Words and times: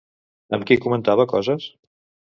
Amb 0.57 0.65
qui 0.71 0.79
comentava 0.87 1.29
coses? 1.35 1.69